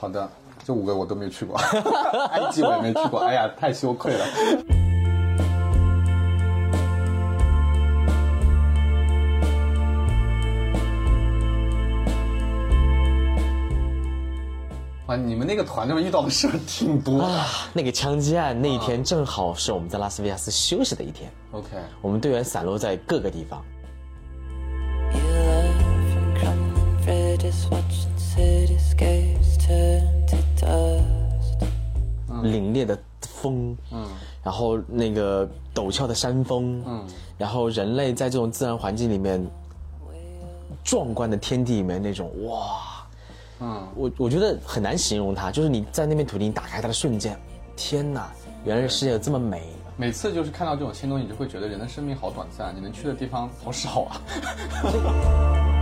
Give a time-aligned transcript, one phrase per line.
[0.00, 0.30] 好的，
[0.64, 1.56] 这五个我都没去过，
[2.30, 4.24] 埃及我也没去过，哎呀，太羞愧了。
[15.08, 17.46] 啊，你们那个团队遇到的事儿挺多啊。
[17.72, 21.28] 那个枪击案那一天正好是我们在拉斯维加斯休息的一天。
[21.50, 21.70] OK，
[22.00, 23.64] 我们队员散落在各个地方。
[32.42, 34.06] 凛冽的风，嗯，
[34.42, 37.06] 然后那个陡峭的山峰，嗯，
[37.36, 39.44] 然后人类在这种自然环境里面，
[40.84, 43.06] 壮观的天地里面那种哇，
[43.60, 47.38] 嗯，我我觉得很难形容它，就是你在那片土地你打开它的瞬间，
[47.76, 48.30] 天哪，
[48.64, 49.62] 原来这世界有这么美。
[49.96, 54.20] 每次就是看到这种新东西，你就会觉得人的生命好短暂，你能去的地方好少啊。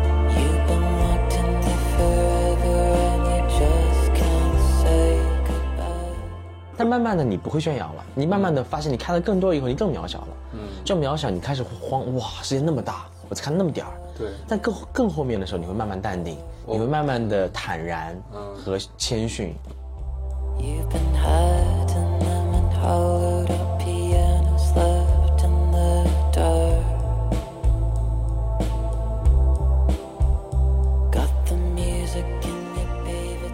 [6.79, 8.05] 但慢慢的，你不会炫耀了。
[8.15, 10.29] 你慢慢的发现，你看的更多以后，你更渺小了。
[10.53, 13.93] 嗯，这渺小，你开始慌哇，世界那么大，我才看那么点儿。
[14.19, 14.29] 对。
[14.47, 18.15] 但更更后面的时候，你会慢慢淡定，你会慢慢的坦然
[18.55, 19.55] 和谦逊。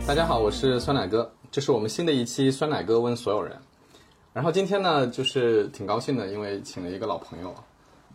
[0.04, 1.30] 大家好，我是酸奶哥。
[1.52, 3.54] 这是我们新的一期酸奶哥问所有人，
[4.32, 7.54] 然后今天呢，就是挺高兴的，因为请了一个老朋友，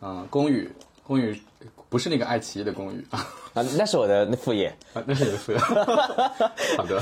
[0.02, 0.68] 嗯，龚宇，
[1.04, 1.40] 龚宇
[1.88, 5.58] 不是那个爱奇艺的龚宇 啊，那是我的副业啊，那是你的副业。
[6.76, 7.00] 好的，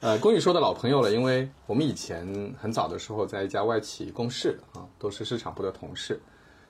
[0.00, 6.20] 呃，龚宇说的老朋友了，因为我们以前很早的时候在一家外企共事啊，都是市场部的同事，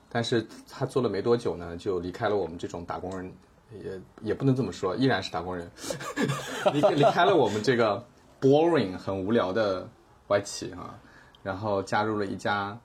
[0.07, 3.29] 但是他做了没多久呢，就离开了我们这种打工人，
[3.83, 5.69] 也也不能这么说，依然是打工人，
[6.71, 8.01] 离离开了我们这个。
[8.41, 9.87] Boring 很无聊的
[10.27, 10.93] 外企哈，
[11.43, 12.77] 然后加入了一家，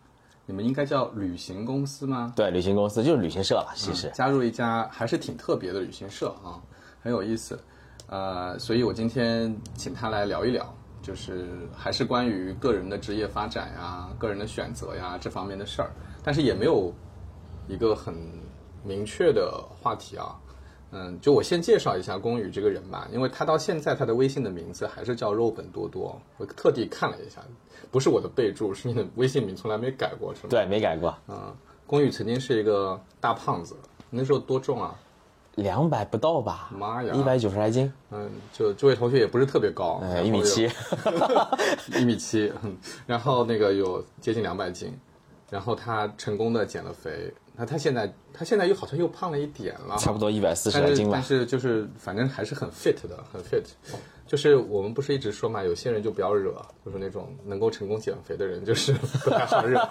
[0.44, 2.32] 你们应该叫旅行公司吗？
[2.36, 6.60] 对，旅行公司就是旅行社了，其实加入一家还是挺特别的旅行社啊，
[7.02, 7.58] 很有意思，
[8.08, 10.70] 呃，所以我今天请他来聊一聊，
[11.00, 15.90] 就是还是关于个人的职业发展呀、个人的选择呀这方面的事儿，
[16.22, 16.92] 但是也没有
[17.66, 18.14] 一个很
[18.84, 19.50] 明确的
[19.80, 20.36] 话题啊。
[20.92, 27.40] 嗯，就我先介绍一下龚宇这个人吧，因为他到现在他的微信的名字还是叫肉本多多，我特地看了一下，
[27.90, 30.48] 不是我的备注，是你的微信名从来没改过，是吗？
[30.50, 31.16] 对，没改过。
[31.28, 31.54] 嗯，
[31.86, 33.76] 龚宇曾经是一个大胖子，
[34.10, 34.94] 那时候多重啊？
[35.56, 36.68] 两百不到吧？
[36.70, 37.90] 妈呀，一百九十来斤。
[38.10, 40.70] 嗯，就这位同学也不是特别高，一米七，
[41.98, 42.52] 一米七，
[43.06, 44.92] 然后那个有接近两百斤，
[45.50, 47.32] 然后他成功的减了肥。
[47.58, 51.12] 那他现在，他现在又好像又胖了一点了，差不多一百四十来斤吧。
[51.14, 53.64] 但是就是反正还是很 fit 的，很 fit。
[54.26, 56.52] 就是我们不是一直说嘛，有些人就不要惹，
[56.84, 59.78] 就是那种能够成功减肥的人，就是不太好惹。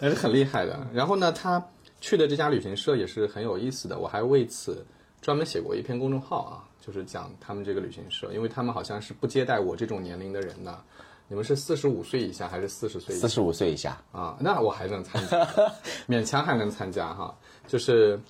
[0.00, 0.78] 还是很厉害的。
[0.92, 1.64] 然后呢，他
[2.00, 4.84] 去的这家旅行社也是很有意思的，我还为此
[5.22, 10.78] 专门写过一篇公众号啊，就是讲他们这个旅行社，因为他们好像是不接待我这种年龄的人的。
[11.26, 13.14] 你们是四十五岁以下还是四十岁？
[13.14, 15.44] 四十五岁以下啊，那我还能参加，
[16.06, 17.34] 勉强还能参加哈。
[17.66, 18.20] 就是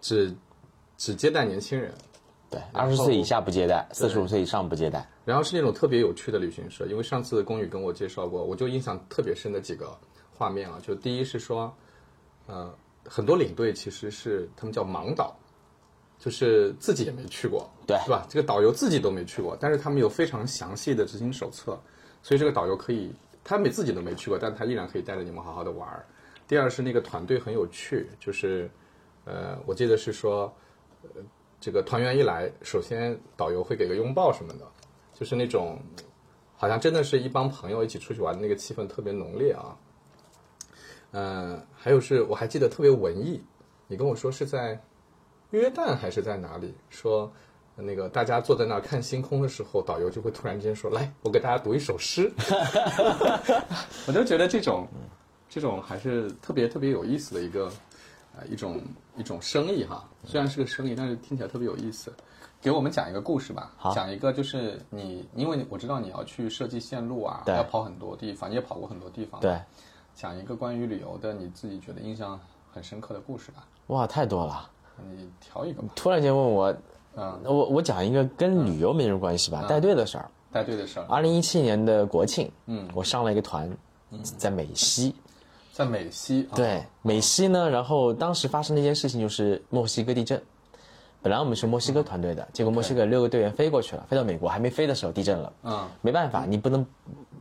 [0.00, 0.34] 只
[0.96, 1.94] 只接待年轻人，
[2.50, 5.08] 对，二十岁以下不接待，四十五岁以上不接待。
[5.24, 9.96] 然后是那种特别有趣的旅行社，因为上次宫宇跟我介绍过，我就印象特别深的几个
[10.36, 10.78] 画面啊。
[10.82, 11.72] 就第一是说，
[12.46, 12.74] 呃，
[13.04, 15.34] 很多领队其实是他们叫盲导，
[16.18, 18.26] 就是自己也没去过，对，是吧？
[18.28, 21.80] 这个导游自己都没去过，但是他们有非常详细的执行手册。
[22.24, 23.12] 所以这个导游可以，
[23.44, 26.06] 他们自己都没去过，但他依然可以带着你们好好的玩儿。
[26.48, 28.70] 第二是那个团队很有趣，就是，
[29.26, 30.50] 呃，我记得是说，
[31.02, 31.10] 呃，
[31.60, 34.66] 这个团员一来，首先导游会给个拥抱什么的，
[35.12, 35.78] 就是那种，
[36.56, 39.76] 好像真的是一帮朋友一起出去玩的那个气氛特别浓烈啊。
[41.12, 43.44] 嗯，还有是我还记得特别文艺，
[43.86, 44.82] 你跟我说是在
[45.50, 47.30] 约旦还是在哪里说。
[47.76, 52.32] 那个大家坐在那儿看星空的时候，导游就会突然间说：“来，我给大家读一首诗。
[54.06, 54.86] ”我就觉得这种，
[55.48, 57.68] 这种还是特别特别有意思的一个，
[58.36, 58.80] 呃，一种
[59.16, 60.08] 一种生意哈。
[60.24, 62.12] 虽然是个生意，但是听起来特别有意思。
[62.60, 69.40] 给我们讲一个故事吧，讲一个就是你，因为我知道你要去设计线路啊，要跑很多地方，你也跑过很多地方。
[69.40, 69.60] 对，
[70.14, 72.40] 讲一个关于旅游的，你自己觉得印象
[72.72, 73.66] 很深刻的故事吧。
[73.88, 74.70] 哇，太多了，
[75.10, 75.88] 你挑一个吧。
[75.96, 76.72] 突然间问我。
[77.16, 80.30] 嗯，我我讲一个跟旅游没什么关系吧，带队的事儿。
[80.52, 81.06] 带队的事儿。
[81.08, 83.68] 二零一七年的国庆，嗯，我上了一个团，
[84.38, 85.14] 在美西，
[85.72, 86.48] 在美西。
[86.54, 90.40] 对，美西呢，然后当时发生的一件事情就是墨西哥地震，
[91.22, 96.86] 本来我们是墨西哥团队的，结果墨西哥六个队员飞过去了，飞到美国还没飞的时候地震了，嗯，没办法，你不能，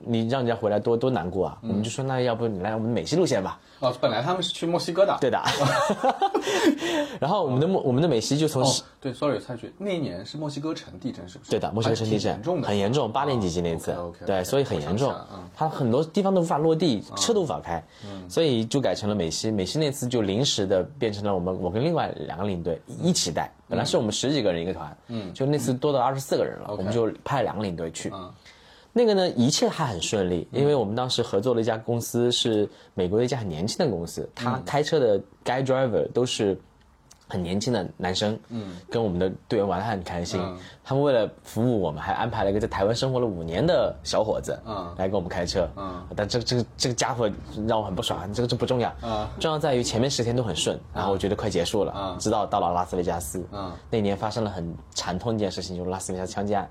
[0.05, 5.17] 你让人家回来多多难过啊，我们就说那要不你来我们美西路线吧，哦，本来他们是去墨西哥的。
[5.21, 5.41] 对的，
[7.19, 11.51] 然后我们的墨我们的美西就从哦，对，sorry，插一句，那一年是墨西哥城地震，是不是？
[11.51, 13.95] 对的，墨西哥城地震严重的，很严重，八点几级那次。
[14.25, 15.13] 对，所以很严重。
[15.55, 17.83] 它很多地方都无法落地，车都无法开，
[18.27, 19.51] 所以就改成了美西。
[19.51, 28.11] 美西那次就临时的变成了我们我跟另外两个领队一起带，本来是我们十几个人一个团，嗯，就那次多到二十四个人了，我们就派两个领队去。
[28.95, 36.55] 那个呢，一切还很顺利，因为我们当时合作了一家公司，是美国的一家很年轻的公司，他开车的 guide driver 都是
[37.27, 40.39] 很年轻的男生，嗯，跟我们的队员玩得很开心。
[40.83, 44.93] 他们为了服务我们，还安排了一个在台湾生活了五年的小伙子，嗯。
[44.95, 47.27] 来给我们开车，嗯，但这这个这个家伙
[47.67, 52.19] 让我很不爽，这个这不重要，嗯重要在于前面十天都很顺，然后我觉得快结束了，嗯。
[52.19, 56.69] 直到到了拉斯维加斯，嗯，那年发生了很惨痛的一件事情，就是拉斯维加斯枪击案。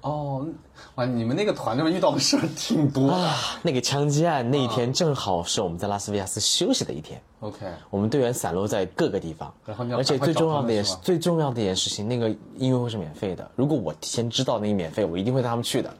[0.00, 0.46] 哦，
[0.94, 3.14] 哇，你们那个团队遇到的事儿挺多的。
[3.14, 9.52] 啊，那个枪击案那一天正好是我们在拉斯维加斯休息的一天，OK，我们队员散落在各个地方，
[9.96, 13.50] 而且最重要的也是最重要的一件事情，那个音乐会是免费的。
[13.56, 15.92] 如果我提前知道那个免费，我一定会带他们去的。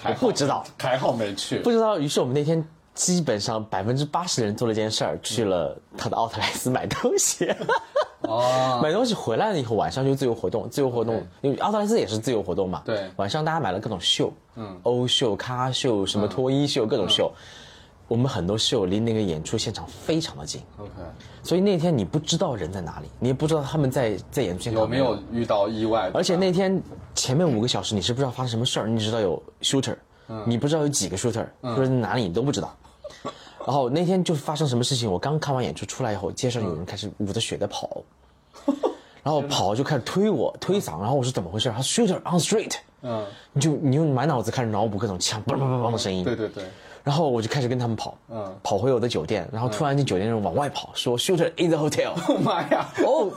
[0.00, 1.58] 还好不知道，还好没去。
[1.58, 2.64] 不知道，于是我们那天
[2.98, 7.48] 基本上百分之八十的人做了一件事儿，去了他的奥特莱斯买东西。
[8.22, 12.82] 哦， 买东西回来了以后，晚上就自由活动，自由活动因为奥特莱斯也是自由活动嘛。
[12.84, 13.08] 对。
[13.14, 17.32] 晚上大家买了各种秀，嗯，欧秀、咖秀、什么脱衣秀，各种秀。
[18.08, 20.90] 我们很多秀离那个演出现场非常的近，OK，
[21.42, 26.10] 所以那天你不知道人在哪里，你也不知道他们在在演出现场有没有遇到意外？
[26.14, 26.82] 而且那天
[27.14, 29.94] 前面五个小时你是不知道发生什么事儿，你只知道有 shooter，、
[30.44, 32.74] 你不知道有几个 shooter，或者在哪里你都不知道。
[33.66, 38.02] 然后那天就发生什么事情，我刚看完演出出来以后，街上有人开始捂着血在跑，
[39.22, 41.70] 然后跑就开始推我推搡，然后我说怎么回事？
[41.70, 46.64] 他说 shooter on street，嗯，你就你用满脑子开始脑补各种枪梆梆梆梆的声音，对对对，
[47.04, 48.54] 然后我就开始跟他们跑，嗯。
[48.62, 52.12] 跑回我的酒店，然后突然间酒店人往外跑，说 shooter in the hotel。
[52.42, 52.88] 妈呀！
[53.04, 53.30] 哦，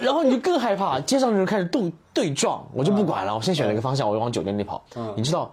[0.00, 4.82] 然后你就更害怕，街上的人开始对对撞，我就不管了，我先选了一个方向，我就往酒店里跑。
[5.16, 5.50] 你知道，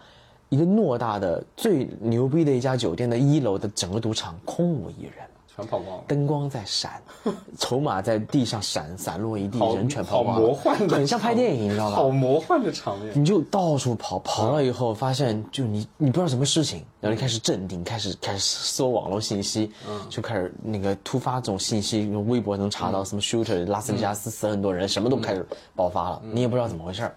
[0.50, 5.14] 一个偌大的最牛逼的一家酒店的一楼的整个赌场空无一人，
[5.56, 6.04] 全跑光了。
[6.08, 7.02] 灯光在闪，
[7.58, 12.10] 筹码在地上闪，散落一地，人全跑光了好魔幻的很像拍电影，你知道吧好？
[12.10, 13.12] 魔幻的场面。
[13.20, 19.72] 你就到处跑，跑了以后发现，就你你不知道什么事情，然后你开始镇定，开始开始搜网络信息，
[20.10, 25.46] 就开始那个突发这种信息，用微博能查到什么 shooter 拉斯维加斯死很多人，什么都开始
[25.76, 27.16] 爆发了，你也不知道怎么回事儿。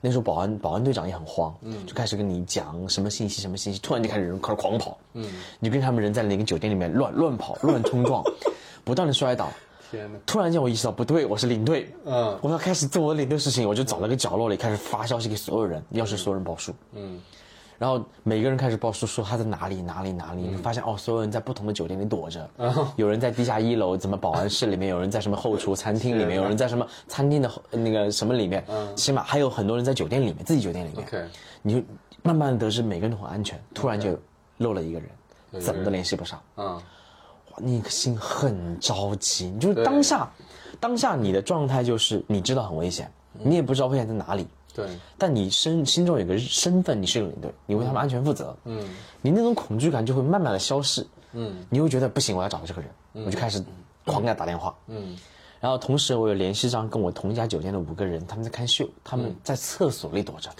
[0.00, 1.54] 那时候保安保安队长也很慌，
[1.86, 8.22] 就开始跟你讲什么信息什么信息，突然就开始人开始狂跑，你就跟他们人在那个酒店里面乱乱跑乱冲撞，
[8.84, 9.50] 不断的摔倒。
[9.90, 10.18] 天哪！
[10.26, 17.20] 突然间我意识到不对，我是领队，嗯我要开始做我的领队事情，我就找了个角落里开始发消息给所有人，要是所有人报数，嗯，
[17.78, 22.48] 然后每个人开始报数，说他在哪里哪里哪里，你发现哦，所有人在不同的酒店里躲着，
[22.96, 28.64] 有人在地下一楼，怎么保安室里面，有人在什么后厨餐厅里面，有人在什么餐厅的那个什么里面，
[28.94, 31.28] 起码还有很多人在酒店里面，自己酒店里面。
[31.62, 31.86] 你就
[32.22, 34.18] 慢慢的得知每个人都很安全，突然就
[34.58, 36.40] 漏了一个人，怎么都联系不上。
[36.56, 36.66] 嗯。
[36.66, 36.82] 哇，
[37.58, 40.30] 你个心很着急，你就是当下，
[40.78, 44.46] 当下你的状态就是你知道很危险，你也不知道危险在哪里，
[44.76, 44.86] 对，
[45.16, 48.86] 但你身心中有个身份，你是个领队，你为他们安全负责，嗯，
[49.22, 52.90] 你那种恐惧感就会慢慢的消逝，嗯，你会觉得不行，我要找到这个人，
[53.24, 53.64] 我就开始
[54.04, 55.16] 狂给他打电话，嗯，
[55.58, 60.50] 然后同时我有联系上跟我同一家酒店的五个人，他们在看秀，他们在厕所里躲着。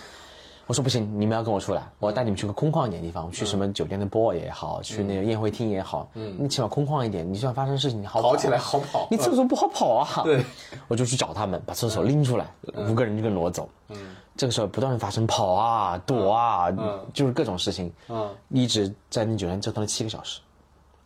[0.67, 8.37] 我说不行，你们要跟我出来，我要带你们去个空旷一点的地方，去什么酒店的 bar 也好，去那个宴会厅也好，嗯，你起码空旷一点，你就算发生事情，你好跑。
[8.37, 9.07] 起来好跑。
[9.09, 10.23] 你厕所不好跑啊。
[10.25, 10.45] 对，
[10.89, 12.53] 我就去找他们，把厕所拎出来，
[12.89, 13.69] 五个人就跟挪走。
[13.91, 16.69] 嗯，这个时候不断的发生跑啊、躲啊，
[17.15, 17.93] 就是各种事情。
[18.09, 20.41] 嗯，一直在那酒店折腾了七个小时，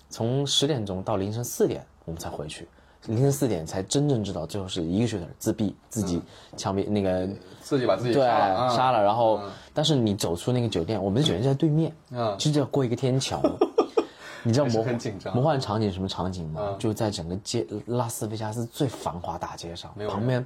[0.09, 2.67] 从十点钟到凌晨四点，我们才回去。
[3.07, 6.21] 凌晨四点才真正知道，最后是一个 shooter 自闭，自己
[6.57, 7.29] 枪毙那个
[7.61, 9.41] 自己把自己对杀了，啊杀了，然后
[9.73, 12.37] 但是你走出那个酒店，我们的酒店就在对面，嗯。
[12.39, 13.41] 其实要过一个天桥。
[14.43, 14.85] 你知道魔
[15.35, 16.61] 魔幻场景什么场景吗？
[16.69, 16.79] 嗯。
[16.79, 20.45] 就在整个街拉斯维加斯最繁华大街上旁边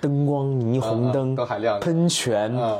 [0.00, 1.78] 灯光、霓虹嗯灯嗯都还亮。
[1.80, 2.78] 喷泉，嗯。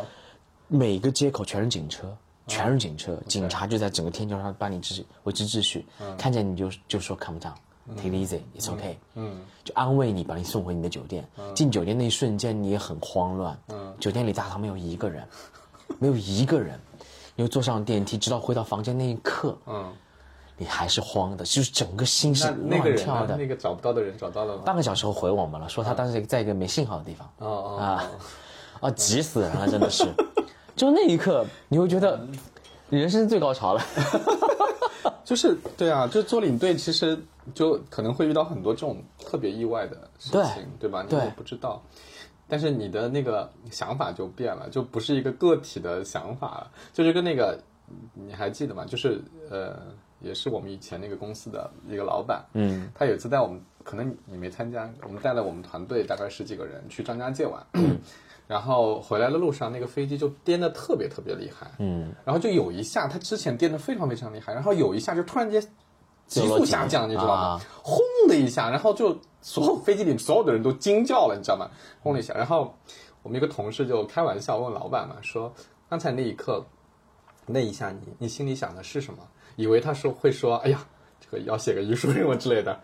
[0.68, 2.06] 每个街口全是警车，
[2.46, 5.84] 全是警车，警察就在整个天桥上帮你秩序维持秩序，
[6.16, 7.38] 看见你就就说 calm
[7.88, 11.26] down，take it easy，it's okay，嗯就安慰你，把你送回你的酒店。
[11.54, 13.58] 进酒店那一瞬间，你也很慌乱。
[13.68, 15.26] 嗯酒店里大堂没有一个人，
[15.98, 16.78] 没有一个人。
[17.34, 19.90] 你又坐上电梯，直到回到房间那一刻，嗯，
[20.58, 23.06] 你还是慌的，就是整个心是那那个人呢？
[23.06, 23.36] 乱跳的。
[23.36, 24.62] 那个找不到的人找到了吗？
[24.66, 27.26] 半个小时后回我们了，说他当时在一个没信号的地方。
[27.38, 28.10] 哦哦啊，
[28.82, 30.04] 啊，急死人了，真的是。
[30.76, 32.20] 就那一刻，你会觉得
[32.90, 33.82] 人生最高潮了。
[35.24, 37.18] 就是对啊，就做领队，其实
[37.54, 41.02] 就可能会遇到很多这种特别意外的事情，对吧？
[41.02, 41.82] 你对也不知道，
[42.48, 47.58] 但是你的那个想法就变了，就不是一个个体的想法了，就是跟那个
[48.14, 48.84] 你还记得吗？
[48.84, 49.80] 就是呃，
[50.20, 57.64] 也是我们以前那个公司的一个老板，嗯，他有一次带我们，可能你没参加，我们带了我们团队大概十几个人去张家界玩。
[58.46, 65.62] 然后回来的路上，那个飞机就颠得特别特别厉害，嗯，然后就有一下，它之前颠得非常非常厉害，然后有一下就突然间
[66.26, 67.60] 急速下降，你知道吗啊？
[67.82, 71.70] 轰的一下，然后就所有飞机里所有的人都惊叫了，你知道吗？
[72.02, 72.76] 轰了一下，然后
[73.22, 75.52] 我们一个同事就开玩笑问老板嘛，说
[75.88, 76.64] 刚才那一刻，
[77.46, 79.22] 那一下你你心里想的是什么？
[79.56, 80.86] 以为他说会说，哎呀，
[81.20, 82.78] 这个要写个遗书什么之类的，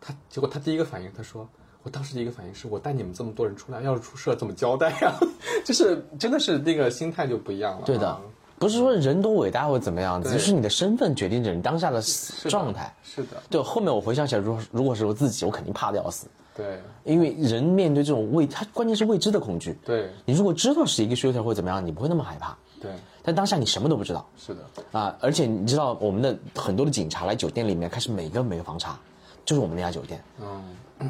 [0.00, 1.46] 他结果他第一个反应他说。
[1.82, 5.14] 我当时第一个反应是我带你们这么多人出来，要是出事怎么交代呀、
[5.64, 7.82] 就是真的是那个心态就不一样了。
[7.86, 8.20] 对的啊，
[8.58, 12.94] 不是说人多伟大或怎么样子，就是你的身份决定着你当下的是的状态。
[13.02, 19.78] 是的，对，后面我回想起来，如果如果是我自己，我肯定怕的要死，对因为人面对这种未，他关键是未知的恐惧。
[19.84, 22.56] 对你如果知道是一个 shooter 或怎么样，你不会那么害怕。
[22.82, 22.90] 对，
[23.22, 24.60] 但当下你什么都不知道是的，
[24.98, 25.14] 啊！
[25.20, 28.98] 而且你知道，我们的很多的警察来酒店里面，开始每个每个房查，
[29.44, 30.22] 就是我们那家酒店。
[30.40, 30.62] 嗯，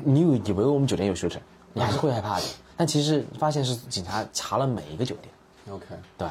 [0.04, 1.38] 你以以为我们酒店有 shooter，
[1.72, 2.44] 你还是会害怕的。
[2.76, 5.74] 但其实发现是警察查了每一个酒店。
[5.74, 6.28] OK，对，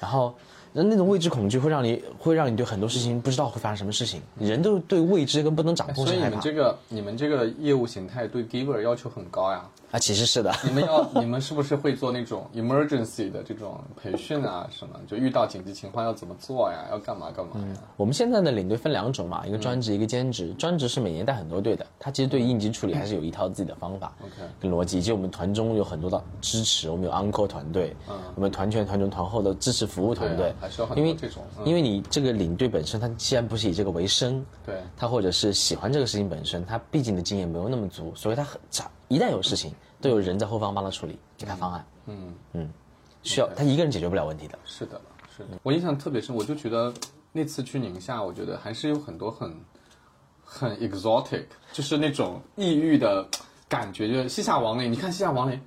[0.00, 0.34] 然后
[0.72, 9.64] 那那种未知恐惧会让你会让你对很多事情不知道会发生什么事情，人都对未知跟不能掌控所以是害怕你们这个你们这个业务形态对 giver 要求很高呀。
[9.92, 10.52] 啊，其实是的。
[10.64, 14.68] 你们要你们是不是会做那种 emergency 的这种培训啊？
[14.70, 16.86] 什么就遇到紧急情况要怎么做呀？
[16.90, 17.76] 要干嘛干嘛呀？
[17.96, 20.52] 我们现在的领队分两种嘛，一个专职，一个兼职。
[20.54, 24.98] 专职是每年带很多队的，他其实对应急处理还是有一套自己的方法 OK 跟逻辑。
[24.98, 27.94] 以及我们团中有很多的支持，我们有 uncle 团队，
[28.34, 38.60] 我们团前、团中、团后的支持服务团队啊，还是有很因为多这种嗯因为你这个领队本身，他既然不是以这个为生，对他或者是喜欢这个事情本身，他毕竟的经验没有那么足，所以他很
[39.08, 41.86] 一旦有事情，都有人在后方帮他处理，给他方案。
[42.06, 42.70] 嗯，嗯，
[43.22, 44.58] 需要他一个人解决不了问题的。
[44.64, 45.00] 是的，
[45.36, 45.58] 是的。
[45.62, 46.92] 我印象特别深，我就觉得
[47.32, 49.54] 那次去宁夏，我觉得还是有很多很
[50.44, 53.26] 很 exotic，就是那种异域的
[53.68, 54.08] 感觉。
[54.08, 55.60] 就是西夏王陵，你看西夏王陵，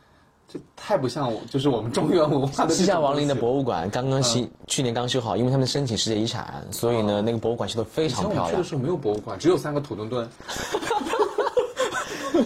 [0.48, 3.62] 这太不像我，就是我们中原文化的西夏王陵的博物。
[3.62, 8.64] 馆刚刚新、去年刚修好，因为他们申请世界遗产，所以呢，那个博物馆修的非常漂亮去的。
[8.64, 10.28] 时候没有博物馆，只有三个土墩墩。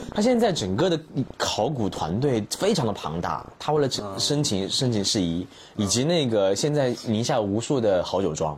[0.14, 1.00] 他现在整个的
[1.38, 8.58] 考古团队非常的庞大，他为了申请申请事宜，以及那个现在宁夏无数的好酒庄。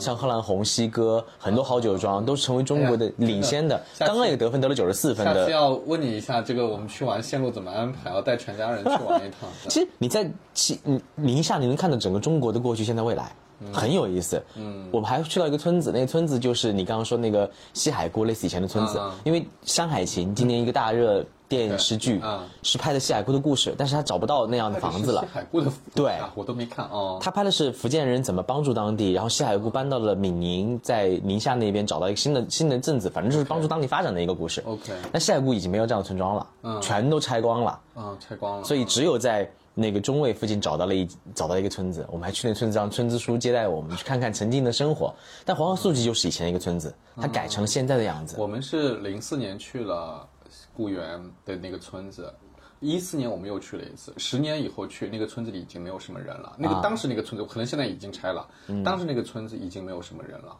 [0.00, 3.80] 像贺兰红、西哥，很多好酒庄都是成为中国的领先的。
[4.00, 5.34] 刚刚也得分得了九十四分的。
[5.34, 8.10] 下次要问你一下，这个我们去玩线路怎么安排？
[8.10, 9.48] 要带全家人去玩一趟。
[9.70, 13.32] 其实你在其嗯宁夏，你能看到整个中国的过去、现在、未来，
[13.72, 14.42] 很有意思。
[14.54, 25.28] 嗯，我们还去到一个村子，那个村子就是你刚刚说那个西海固类似以前的村子，因为《山海情》今年一个大热电视剧，嗯是拍的西海固的故事，但是他找不到那样的房子了西。
[25.32, 27.18] 海固的对啊我都没看哦。
[27.22, 34.62] 他拍的是福建人怎么帮助当地，然后西海固搬到了闽宁，在宁夏那边找到一个新的新的镇子，反正就是帮助当地发展的一个故事。
[34.66, 37.80] OK 那西海固已经没有这样的村庄了，嗯全都拆光了。
[37.94, 38.64] 嗯，拆光了。
[38.64, 39.48] 所以只有在
[39.78, 45.14] 那个中卫附近找到了一找到一个村子，我们还去那村子让村支书接待我们，去看看曾经的生活。
[45.44, 48.36] 但黄河宿集就是以前的一个村子，它改成现在的样子。
[48.38, 50.26] 我们是零四年去了
[50.72, 52.32] 固原的那个村子，
[52.80, 56.56] 一四年我们又去了一次，十年以后去那个村子里已经没有什么人了。
[56.58, 58.48] 那个当时那个村子可能现在已经拆了，
[58.82, 60.56] 当时那个村子已经没有什么人了，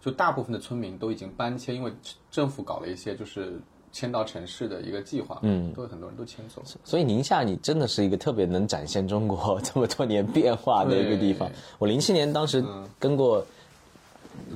[0.00, 1.92] 就大部分的村民都已经搬迁，因为
[2.32, 3.60] 政府搞了一些就是
[3.92, 6.68] 迁到城市的一个计划，嗯，都有很多人都迁走了。
[6.84, 11.50] 所以宁夏你真的是一个特别能展现中国 这么多年变化的一个地方。
[11.78, 12.64] 我零七年当时
[12.98, 13.44] 跟过。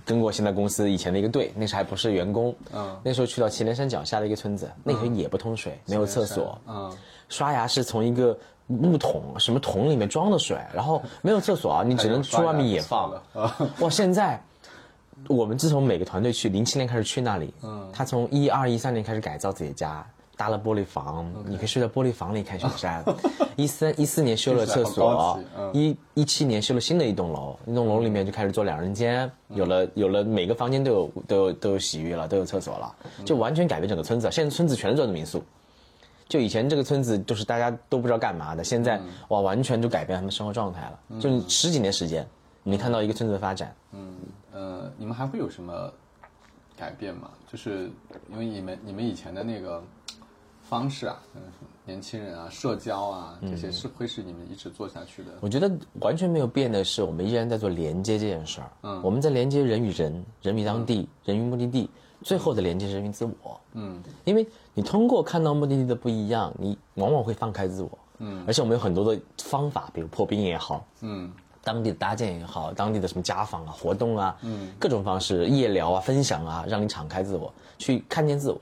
[0.05, 6.91] 跟过现在公司以前的一个队，那时候还不是员工，嗯那时候去到祁连山脚下的一个村子，那时候也不通水，没有厕所，嗯，
[7.29, 8.39] 刷牙是从一个
[8.69, 13.13] 木桶什么桶里面装的水，然后没有厕所啊，你只能去外面野放。
[13.35, 14.41] 啊，哇，现在
[15.29, 23.05] 我们自从每个团队去零七年开始去那里，嗯，他从一二一三年开始改造自己的家，搭了玻璃房，你可以睡在玻璃房里看雪山。
[23.57, 25.39] 一三一四年修了厕所
[25.73, 34.29] 一一七年修了新的一栋楼，那栋楼里面就开始做两人间，有了有了每个房间都有都有都有洗浴了，都有厕所了，就完全改变整个村子。
[34.33, 35.43] 现在村子全是做的民宿。
[36.27, 41.21] 就以前这个村子就是大家都不知道干嘛的，现在哇完全就改变他们生活状态了。
[41.21, 42.27] 就十几年时间，
[42.63, 43.73] 你看到一个村子的发展，
[44.55, 45.93] 呃，你们还会有什么
[46.77, 47.31] 改变吗？
[47.51, 47.91] 就是
[48.31, 49.83] 因为你们你们以前的那个
[50.63, 51.43] 方式啊，嗯，
[51.85, 55.33] 年轻人啊，社交啊，这些是会是你们一直做下去的。
[55.41, 55.71] 我觉得
[56.01, 58.71] 完全没有变的是，我们依然在做连接这件事儿。
[58.83, 61.91] 嗯，我们在连接人与人，人与当地，人与目的地，
[62.23, 63.61] 最后的连接人与自我。
[63.73, 67.99] 嗯，因为你通过看到目的地的不一样，你往往会放开自我。
[68.19, 71.33] 嗯，而且我们有很多的方法，比如破冰也好，嗯，
[71.65, 78.61] 当地的搭建也好，当地的什么家访啊、活动啊，嗯，各种方式夜聊啊、分享啊，让你敞开自我，去看见自我。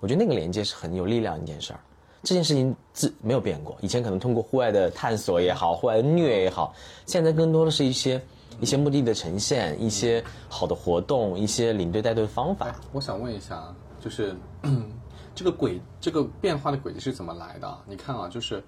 [0.00, 1.80] 我觉得那个连接是很有力量的一件事儿。
[2.22, 8.22] 这件事情自没有变过，以前可能通过户外的探索也好，户外的虐也好，现在更多的是一些
[8.60, 12.74] 一些目的的呈现，一些好的活动，一些领队带队的方法。
[12.92, 13.62] 我想问一下，
[14.00, 14.34] 就是
[15.34, 17.78] 这个轨这个变化的轨迹是怎么来的？
[17.86, 18.62] 你看啊，就是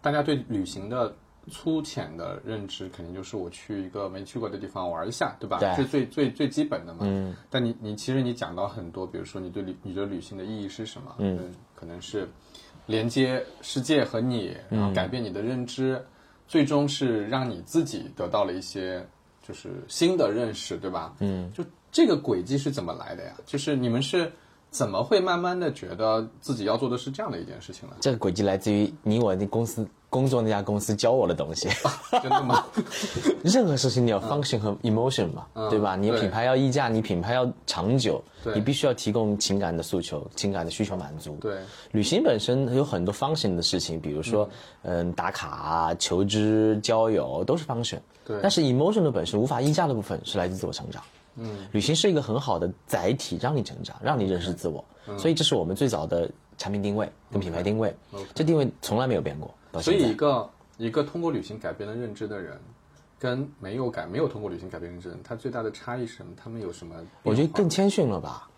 [0.00, 1.14] 大家对旅行的
[1.50, 5.58] 粗浅的认知，肯定就是我去一个没去过的地方玩一下，对吧？
[5.58, 7.00] 对这是最最最基本的嘛。
[7.02, 7.36] 嗯。
[7.50, 11.14] 但你你其实你讲到很多，比如说你对旅你觉得旅行的意义是什么？
[11.18, 12.26] 嗯，可能是。
[12.86, 16.04] 连接世界和你，然后改变你的认知，
[16.48, 19.06] 最终是让你自己得到了一些
[19.46, 21.14] 就是新的认识，对吧？
[21.20, 23.34] 嗯，就这个轨迹是怎么来的呀？
[23.46, 24.32] 就是你们是
[24.70, 27.96] 怎么会慢慢的觉得自己要做的是这样的一件事情呢？
[28.00, 29.86] 这个轨迹来自于你我那公司。
[30.10, 31.68] 工作那家公司教我的东西，
[32.20, 32.66] 真的吗？
[33.44, 35.94] 任何事情你要 function 和 emotion 嘛，对吧？
[35.94, 38.20] 你品牌要溢价，你品牌要长久，
[38.52, 41.36] 你必须要提供情感的诉求、情感的需求满足。
[41.40, 41.58] 对，
[41.92, 44.50] 旅行本身有很多 function 的事情，比如说，
[44.82, 48.00] 嗯，打卡、求知、交友都是 function。
[48.26, 51.00] 对，但是 emotion 的本身无法溢价的部分是来自自我成长。
[51.36, 54.84] 嗯，旅行是一个很好的载体，让你成长，让你认识自我。
[55.18, 57.94] 所以这是我们最早的产品定位跟品牌定位，
[58.34, 59.52] 这定位从来没有变过。
[59.80, 62.58] 所以，一个一个通过旅行改变了认知的人，
[63.18, 66.32] 跟没有改没有通过旅行改变认知的人，他最大的差异是什么？
[66.36, 66.94] 他们有什么？
[67.22, 68.48] 我觉得更谦逊了吧，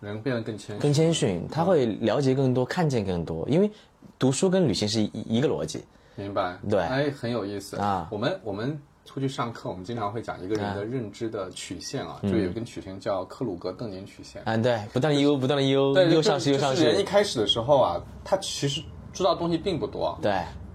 [0.00, 3.48] 人变得更谦更谦逊，他会了解更多，看见更多。
[3.48, 3.70] 因为
[4.18, 5.84] 读书跟旅行是一一个逻辑。
[6.16, 6.58] 明白？
[6.68, 8.08] 对，哎，很有意思啊。
[8.10, 8.80] 我们我们
[9.12, 14.40] 出去上课，我们经常会讲一个人的认知的曲线啊，就有一根曲线叫克鲁格邓宁曲线。
[14.44, 16.84] 嗯，对，不断的悠，不断的悠，又上去又上去。
[16.84, 18.80] 人一开始的时候啊，他其实
[19.12, 20.16] 知道东西并不多。
[20.22, 20.32] 对。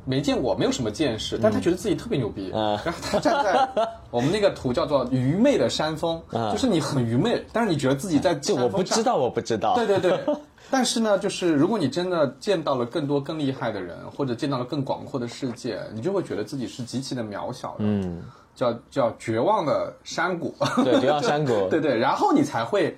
[0.08, 2.50] 没见过，没有什么见识，但他觉得自己特别牛逼。
[2.54, 3.67] 然后他站在
[4.12, 6.21] 我们那个图叫做愚昧的山峰，
[6.52, 9.74] 就是你很愚昧，但是你觉得自己在就我不知道，我不知道。
[9.74, 10.19] 对对对，
[10.71, 17.78] 但是呢，就是如果你真的见到了更多更厉害的人，或者见到了更广阔的世界，你就会觉得自己是极其的渺小的。
[17.80, 18.23] 嗯，
[18.56, 20.56] 叫叫绝望的山谷。
[20.84, 21.69] 对， 绝望山谷。
[21.69, 22.97] 对对，然后你才会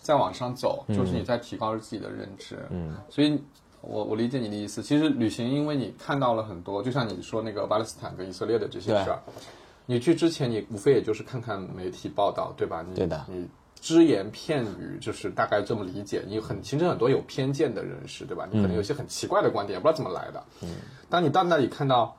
[0.00, 2.58] 再往上走，就是你在提高着自己的认知。
[2.70, 3.42] 嗯，所以。
[3.80, 9.20] 我我理解你的意思，其实旅行，因为你看到了很多，就像你说那个巴勒斯坦跟以色列的这些事儿，
[9.86, 12.84] 你去之前，你无非也就是看看媒体报道，对吧？
[12.92, 13.24] 对的。
[13.28, 13.48] 你
[13.80, 18.48] 只言片语就是大概这么理解，你很形成很多有偏见的人士，对吧？
[18.50, 20.42] 你可能有些很奇怪的观点，不知道怎么来的。
[20.62, 20.68] 嗯。
[21.08, 22.16] 当你到那里看到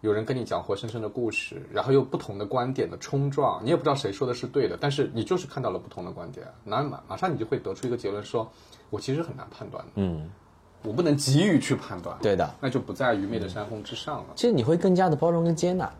[0.00, 8.50] 有人跟你讲活生生的故事，然后又不同的观点的冲撞，你也不知道谁说的是对的，但是你就是看到了不同的观点，那马马上你就会得出一个结论，说
[8.90, 9.84] 我其实很难判断。
[9.94, 10.30] 嗯。
[10.84, 14.26] 我不能急于去判断，对的，那就不在愚昧的山峰之上了。
[14.36, 15.92] 其实你会更加的包容跟接纳，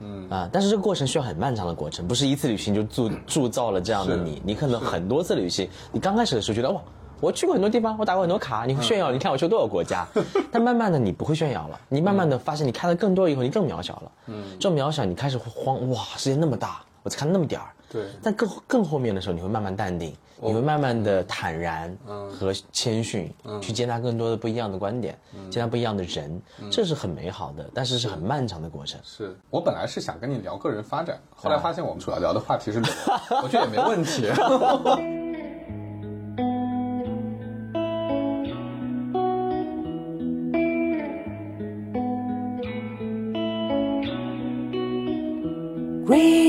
[0.00, 4.40] 嗯啊，但是这个过程需要很漫长的过程，不是一次旅行就铸铸造了这样的你。
[4.44, 6.80] 你可能很多次旅行，你刚开始的时候觉得哇，
[7.20, 10.06] 我去过很多地方，我打过很多卡，你会炫耀， 你看我去多少国家。
[10.50, 14.12] 但慢慢的你不会炫耀了，你慢慢的发现你看的更多以后，你更渺小了。
[14.26, 17.66] 嗯，这渺小你开始会慌，哇，世界那么大，我才看那么点儿。
[17.92, 21.96] 对，但更更后面的时候，你会慢慢淡定，你会慢慢的坦然
[22.30, 25.18] 和谦逊，去接纳更多的不一样的观点，
[25.50, 29.00] 接纳不一样的人，这是很美好的，但是是很漫长的过程。
[29.04, 29.36] 是。
[29.50, 32.80] 我本来是想跟你聊个人发展，后来发现我们主要聊的话题是，
[33.42, 34.30] 我觉得也没问题。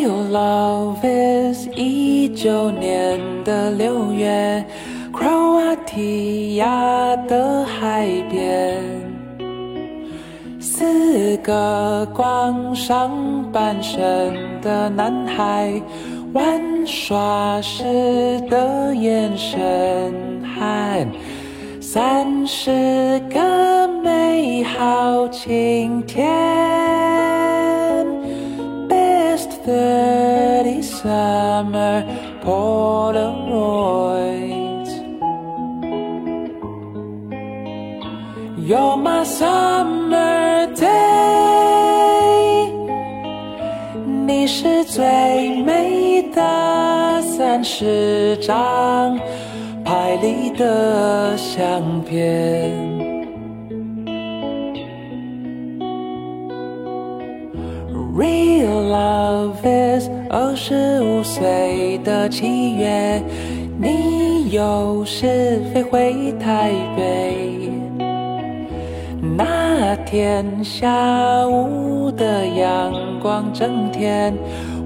[0.01, 4.65] Real love is 一九年的六月，
[5.13, 8.81] 克罗地亚的海边，
[10.59, 13.11] 四个光上
[13.51, 15.79] 半身的男孩
[16.33, 17.83] 玩耍时
[18.49, 20.11] 的眼神，
[21.79, 26.27] 三十个美好晴天。
[29.65, 32.05] Thirty summer
[32.43, 33.31] Polaroids.
[38.57, 40.89] You're my summer day，
[44.25, 46.41] 你是最美的。
[47.23, 49.19] 三十张
[49.83, 52.90] 拍立得相片。
[60.33, 63.21] 二十五岁的七月，
[63.77, 67.69] 你有时飞回台北。
[69.35, 74.33] 那天下午的阳光正甜，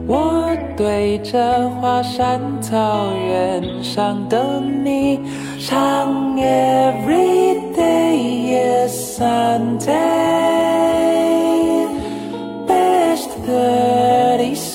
[0.08, 5.20] 我对着华山草原上的你
[5.60, 9.94] 唱 Every day is Sunday。
[12.68, 13.30] Best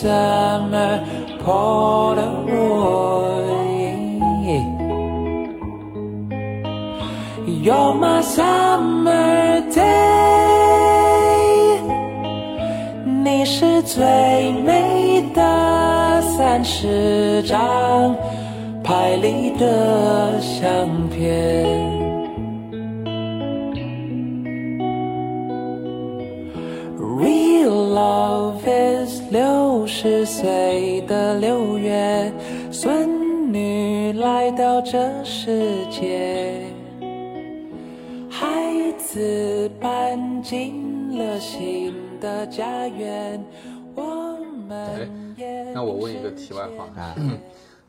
[0.01, 1.05] summer
[1.45, 2.41] Polaroid.
[7.63, 9.83] You're my summer day，
[13.05, 18.17] 你是最美的三十张
[18.83, 21.80] 拍立得相片。
[30.03, 32.33] 十岁的六月，
[32.73, 36.65] 孙女来到这世界，
[38.31, 43.45] 孩子搬进了新的家园，
[43.95, 47.15] 我们也那我问一个题外话啊，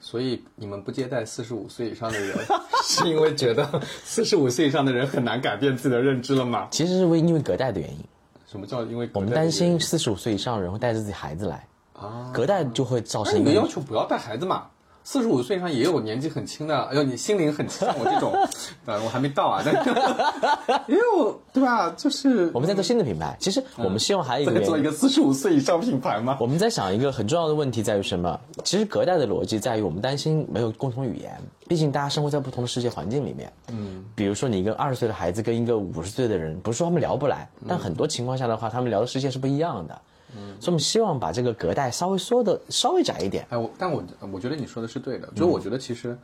[0.02, 2.36] 所以你们不接待四十五岁以上的人，
[2.84, 3.66] 是因为觉得
[4.04, 6.68] 四十五岁以上的人很难改变自己的认知了吗？
[6.72, 8.04] 其实是为因为隔代的原因，
[8.52, 11.66] 什么叫因为我们担心四十五岁以上的人会带着自己孩子来，
[12.02, 12.32] 啊？
[12.34, 14.64] 隔代就会造那你们成一个要求不要带孩子嘛？
[15.04, 18.32] 四十五岁以上也有年纪很轻的，哎呦，你心灵很轻，我这种，
[18.86, 19.90] 呃，我还没到啊，但是
[20.86, 21.90] 也有对吧？
[21.98, 23.36] 就是我们在做新的品牌。
[23.40, 26.38] 其实我们希望还有一个做一个四十五岁以上品牌吗？
[26.40, 28.40] 我们在想一个很重要的问题在于什么？
[28.64, 31.36] 其实隔代的逻辑在于我们担心没有共同语言，
[31.68, 33.52] 毕竟大家生活在不同的世界环境里面。
[33.72, 40.00] 嗯，比如说你一个二十岁的孩子跟一个五十岁的人，不是说他们聊不来，但很多情况下的话，他们聊的世界是不一样的。
[40.36, 43.46] 嗯，所以我们希望把这个隔代稍微缩的稍微窄一点。
[43.50, 46.18] 哎，我但我我觉得你说的是对的，就是我觉得其实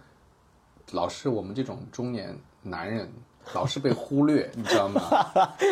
[0.91, 3.11] 老是我们这种中年男人
[3.53, 5.01] 老是被忽略， 你知道吗？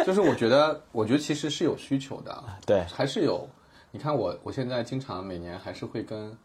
[0.06, 3.48] 就是我觉得，我觉得其实是有需求的，对还是有。
[3.92, 6.36] 你看我，我现在经常每年还是会跟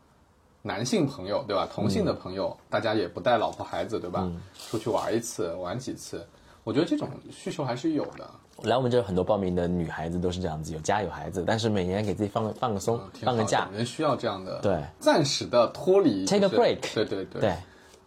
[0.62, 1.68] 男性朋友，对吧？
[1.72, 4.30] 同性的朋友，大家也不带老婆孩子，对吧？
[4.68, 6.24] 出去玩一次，玩几次，
[6.70, 8.30] 我觉得这种需求还是有的。
[8.62, 13.68] 来我们这儿很多报名的女孩子都是这样子，有家有孩子，但是每年给自己放个放个松，放个假。
[13.72, 17.40] 人需要这样的，对，暂时的脱离 Take a break 对对对。
[17.40, 17.54] 对。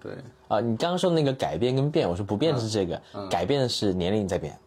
[0.01, 0.13] 对，
[0.47, 4.57] 啊、你刚刚说的那个改变跟变，我说不变的是这个，改变的是年龄在变，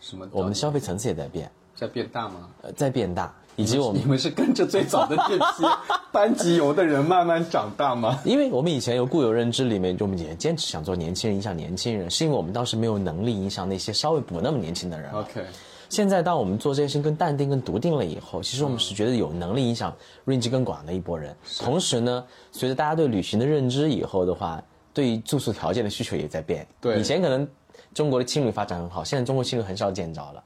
[0.00, 0.28] 什么？
[0.32, 2.48] 我们的消费层次也在变，在变大吗？
[2.60, 5.64] 呃，在变大，以及我们你们是跟着最早的这批
[6.12, 8.18] 班级游的人慢慢长大吗？
[8.24, 15.10] 因为我们以前有固有认知里面，就我们也坚持想做年轻人，影响年轻人，是因为我们当时没有能力影响那些稍微不那么年轻的人。
[15.12, 15.44] OK，
[15.88, 19.94] 现在当我们做这些事情更淡定、更笃定了以后，其实我们是觉得有能力影响
[20.26, 21.34] range 更广的一波人。
[21.58, 26.66] 同时呢，随着大家对旅行的认知以后的话，对于住宿条件的需求也在变。
[26.80, 27.46] 对以前可能
[27.94, 30.42] 中国的青旅发展很好，现在中国青旅很少见着了。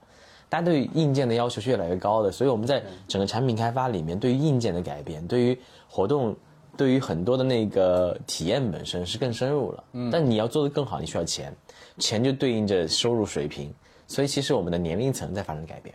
[0.51, 5.59] 大家对于硬件的要求是越来越高的，所以我们在整个产品开发里面，对于硬件的改变，对于
[5.89, 6.37] 活动，
[6.77, 9.85] 对于很多的那个体验本身是更深入了。
[9.93, 11.55] 嗯，但你要做得更好，你需要钱，
[11.99, 13.73] 钱就对应着收入水平，
[14.09, 15.95] 所以其实我们的年龄层在发生改变。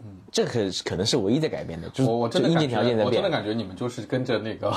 [0.00, 3.30] 嗯，这可可能是唯一在改变的，就是我我真的感就硬件条件在变我真的。
[3.30, 4.72] 感觉你们就是跟着那个，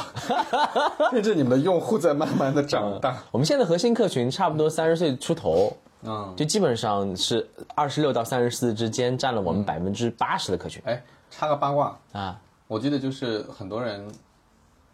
[1.12, 3.22] 跟着你们的用户在慢慢的长大。
[3.30, 10.82] 我们现在核心客群差不多三十岁出头，嗯，就基本上是二十六到三十四之间，占了我们百分之八十的客群。
[10.86, 12.40] 哎，插个八卦，啊。
[12.68, 14.10] 我记得就是很多人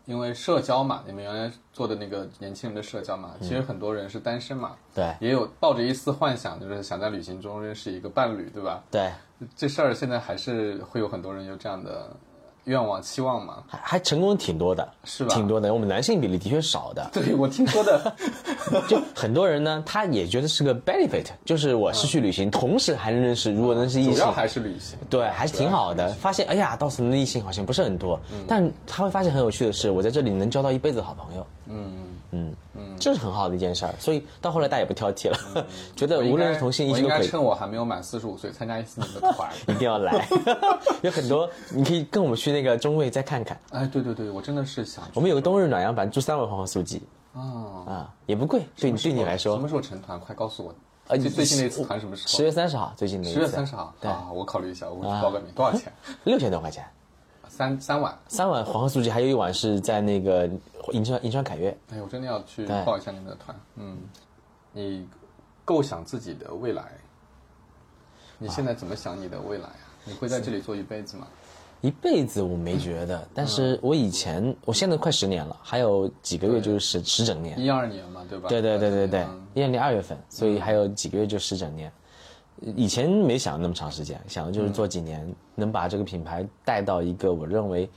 [0.05, 5.15] 因为社交嘛，你们原来做的那个年轻人的社交嘛，其实很多人是单身嘛，对。
[5.19, 8.83] 也有抱着一丝幻想，就是想在旅行中认识一个伴侣，对吧？
[8.89, 9.11] 对，
[9.55, 12.09] 这事儿现在还是会有很多人有这样的
[12.67, 13.63] 愿望、期望嘛？
[13.67, 17.09] 还还成功挺多的，是吧挺多的，我们男性比例的确少的。
[17.11, 18.15] 对我听说的，
[18.87, 24.97] 就很多人呢，他也觉得是个 benefit，就是我是去旅行，同时还能认识，如果能是异性主要，还是旅行。
[25.09, 26.09] 对，还是挺好的。
[26.09, 31.47] 发现哎呀，到此的异性好像不是很多，但他会发现很有趣的是，我在这里能交到一辈子的好朋友。
[31.69, 33.93] 嗯，嗯嗯，这是很好的一件事儿。
[33.99, 37.17] 所以到后来大家也不挑剔了， 觉得无论是同性异性都可以。
[37.19, 39.49] 应该趁我还没有满四十五岁参加一次你们的团。
[39.67, 40.27] 一定要来，
[41.03, 43.59] 有很多你可以跟我们去那个中卫再看看。
[43.71, 47.01] 哎，对对对，我真的是想我们有个冬日暖阳版，住三晚黄河素季
[47.33, 47.83] 哦。
[47.87, 50.19] 啊，也不贵，对你对你来说什么，时候成团？
[50.19, 50.73] 快告诉我。
[51.09, 52.27] 呃最最近那一次团什么时候？
[52.27, 53.93] 十月三十号，最近的一次，十月三十号。
[54.01, 55.89] 对啊，我考虑一下，我去报个名，多少钱？
[56.25, 56.83] 六千多块钱，
[57.57, 58.15] 三三晚。
[58.27, 60.47] 三晚黄河素记，还有一晚是在那个
[60.91, 61.75] 银川银川凯悦。
[61.91, 63.59] 哎，我真的要去对报一下你们的团。
[63.77, 63.97] 嗯，
[64.73, 65.07] 你
[65.65, 66.83] 构想自己的未来，
[68.37, 69.89] 你现在怎么想你的未来啊？
[70.05, 71.25] 你会在这里做一辈子吗？
[71.81, 77.59] 一辈子我没觉得，但是我以前，我现在快十年了，还有几个月就是十十整年。
[77.59, 78.47] 一二年嘛，对吧？
[78.47, 81.91] 对对对对对嗯，一二年二月份，所以还有几个月就十整年。
[82.61, 87.89] 以前没想那么长时间，想的就是做几年，能把这个品牌带到一个我认为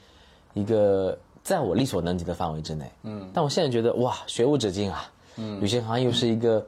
[0.54, 2.90] 一个在我力所能及的范围之内。
[3.02, 5.10] 嗯，但我现在觉得哇，学无止境啊！
[5.36, 6.66] 嗯，旅行行业又是一个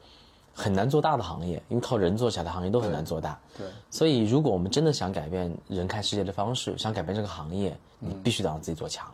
[0.55, 3.39] 很难做大的行业，因为靠人做起来的行业都很难做大。
[3.59, 9.07] 对所以，如果我们真的想改变人看世界的方式，想改变这个行业，你必须得让自己做强。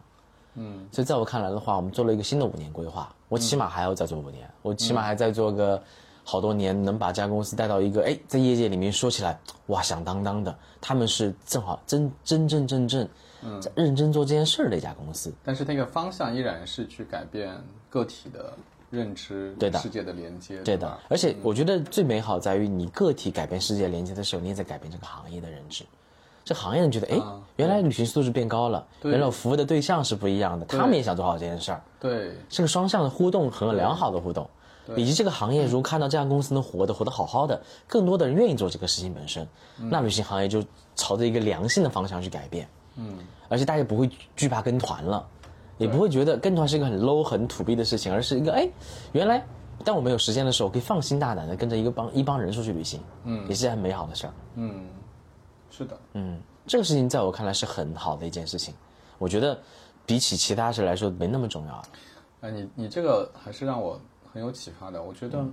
[0.55, 5.83] 嗯，所以在我看来的话，我们做了一个新的五年规划，我起码还要再做五年，我起码还再做个
[6.31, 13.09] 好多年，能把这家公司带到一个哎，在业界里面说起来哇响当当的，他们是正好真真正正正
[13.63, 15.33] 在认真做这件事儿的一家公司。
[15.43, 17.57] 但是那个方向依然是去改变
[17.89, 18.53] 个体的
[18.91, 19.79] 认知，对的。
[19.79, 20.87] 世界的连接，对的。
[20.87, 25.83] 吧，而且我觉得最美好在于你个体改变世界连接的时候，你也在改变这个行业的认知。
[26.45, 27.23] 这行业人觉得，哎，
[27.57, 31.81] 原来旅行素质变高了，原来我服务的对象是不一样的，他们也想做好这件事儿。
[31.99, 32.33] 对。
[32.51, 34.47] 是个双向的互动，很良好的互动，
[34.97, 39.47] 以及这个行业如果看到这家公司能活得活得好好的，更多的人愿意做这个事情本身，
[39.77, 40.65] 那旅行行业就
[40.97, 42.69] 朝着一个良性的方向去改变。
[42.97, 45.25] 嗯，而且大家不会惧怕跟团了，
[45.77, 48.69] 也不会觉得跟团是一个很 low 很土逼的事情，而是一个哎，
[49.13, 49.45] 原来
[49.85, 54.33] 当我没有时间的时候，我可以放心大胆的跟着一个帮一帮人出去旅行，嗯，也是件很美好的事儿。
[54.57, 54.85] 嗯，
[55.71, 58.75] 是的，嗯，这个事情在我看来是很好的一件事情，
[59.19, 59.57] 我觉得
[60.05, 61.83] 比起其他事来说没那么重要。
[62.41, 64.01] 哎，你你这个还是让我
[64.33, 65.03] 很有启发的。
[65.03, 65.53] 我觉得，嗯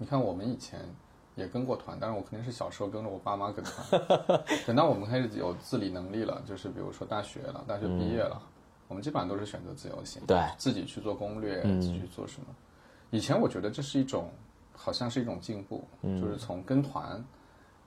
[0.00, 0.80] 你看我们以前
[1.34, 4.00] 也跟过团，但是我肯定是小时候跟着我爸妈跟团。
[4.66, 8.40] 等到我们开始有自理能力了，就是比如说大学了，大学毕业了，
[8.86, 12.46] 我们基本上都是选择自由行，嗯对自己去做攻略，自己去做什么。
[13.10, 14.30] 以前我觉得这是一种，
[14.72, 15.84] 好像是一种进步，
[16.20, 17.24] 就是从跟团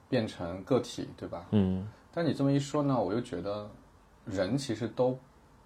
[0.08, 1.46] 变成个体，对吧？
[1.52, 3.66] 嗯，但你这么一说呢，我又觉得
[4.26, 5.18] 人其实都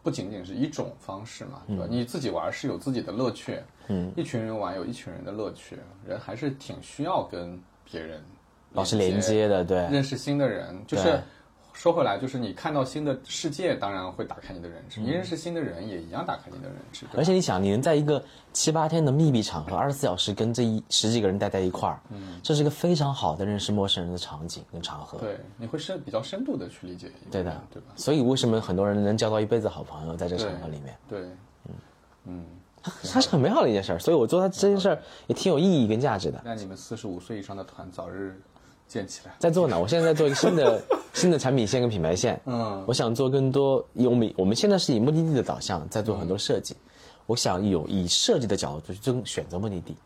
[0.07, 1.85] 不仅仅是一种方式嘛，对吧？
[1.90, 8.23] 你自己玩是有自己的乐趣，嗯，一群人玩有一群人的乐趣，人还是挺需要跟别人
[8.73, 11.21] 保持连接的，对，认识新的人，就是对
[11.76, 17.04] 说回来，就是你看到新的世界，当然会打开你的认嗯知；你认识新的人，也一样打开你的认知。
[17.14, 18.22] 而且你想，你能在一个
[18.54, 25.18] 七八天的密闭场合，二十四小时跟这一十几个人待在一块儿，嗯，这是一个非常好的认识陌生人的场景跟场合。
[25.18, 27.88] 对，你会深比较深度的去理解对的，对吧？
[27.94, 31.20] 所以为什么很多人能交到一辈子好朋友，在这个场合里面，对，
[31.66, 31.74] 嗯
[32.24, 32.44] 嗯，
[33.12, 33.98] 它是很美好的一件事儿。
[33.98, 36.40] 所以我做它这件事儿也挺有意义跟价值的。
[36.42, 38.40] 那你们四十五岁以上的团早日
[38.88, 39.35] 建起来。
[39.38, 40.83] 在做呢，我现在在做一个新的
[41.14, 42.40] 新的产品线跟品牌线。
[42.46, 46.75] 嗯我想做更多，以我们我们现在是以目的地的导向在做很多设计。
[47.27, 49.96] 我想有以设计的角度去争选择目的地。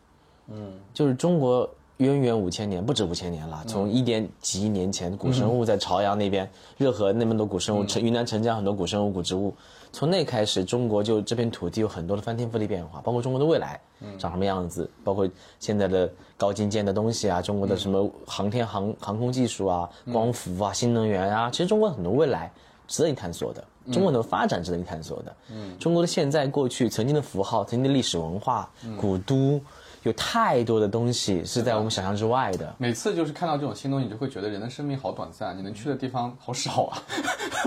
[0.47, 3.63] 嗯，就是中国渊源五千年，不止五千年了。
[3.67, 9.53] 从一点几亿年前，古生物在朝阳那边，热河那么多古生物，陈云南澄江很多古生物、古植物。
[9.93, 13.79] 从那开始，中国就这片土地有很多的翻天覆地变化，包括中国的未来
[14.17, 22.51] 长什么样子，包括现在的高精尖的东西啊，中国的什么航天航航空技术啊、光伏啊、新能源啊，其实中国很多未来
[22.87, 23.63] 值得你探索的。
[23.91, 29.59] 中国很多发展值得你探索的，嗯，中国的现在、过去、曾经的符号、曾经的历史文化、古都，
[30.03, 32.73] 有太多的东西是在我们想象之外的。
[32.77, 36.97] 每次就是看到这种新东西，你就会觉得人的生命好短暂，你能去的地方好少啊。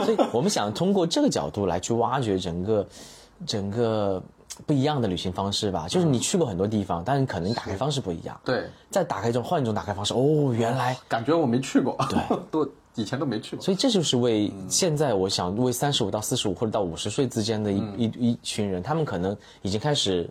[0.04, 2.86] 所以我们想通过这个角度来去挖掘整个
[3.46, 4.20] 整个
[4.66, 5.86] 不一样的旅行方式吧。
[5.88, 8.40] 就是你去过很多地方，但是可能打开方式不一样。
[8.44, 10.96] 对，再打开一种换一种打开方式，哦，原来。
[11.08, 12.18] 感觉我没去过，对，
[12.50, 13.64] 都以前都没去过。
[13.64, 20.28] 所以这就是为现在我想为三十五到四十五或者到五十岁之间的一、一一群人，他们可能已经开始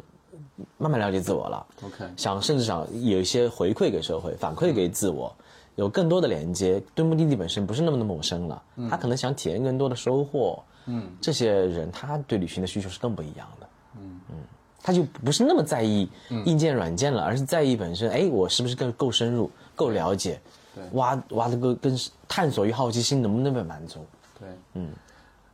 [0.78, 1.66] 慢慢了解自我了。
[1.84, 5.34] OK 想甚至想有一些回馈给社会，反馈给自我，
[5.76, 8.62] 有更多的连接，对目的地本身不是那么的陌生了。
[8.90, 10.62] 他可能想体验更多的收获。
[10.86, 13.68] 嗯，这些人他对旅行的需求是更不一样的。
[13.98, 14.36] 嗯嗯，
[14.82, 16.10] 他就不是那么在意
[16.46, 18.10] 硬件软件了，而是在意本身。
[18.10, 20.42] 哎，我是不是更够深入、够了解？
[20.76, 21.96] 对挖挖的个更
[22.28, 24.04] 探索与好奇心能不能被满足？
[24.40, 24.92] 对，嗯，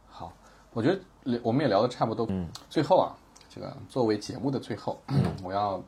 [0.08, 0.32] 好，
[0.72, 2.26] 我觉得我们也聊的差不多。
[2.30, 3.16] 嗯，最后啊，
[3.50, 5.00] 这个作为节目的最后，
[5.44, 5.82] 我要